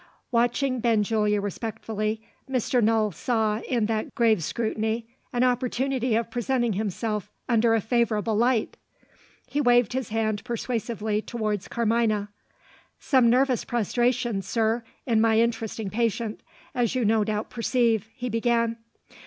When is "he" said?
9.45-9.61, 18.15-18.27